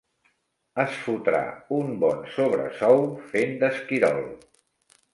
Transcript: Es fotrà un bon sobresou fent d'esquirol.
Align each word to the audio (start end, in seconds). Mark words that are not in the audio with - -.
Es 0.83 0.95
fotrà 1.01 1.41
un 1.81 1.93
bon 2.05 2.25
sobresou 2.39 3.07
fent 3.37 3.57
d'esquirol. 3.63 4.23